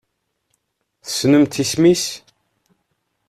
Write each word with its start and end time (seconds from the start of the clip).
Tessnemt 1.05 1.61
isem-nnes? 1.63 2.05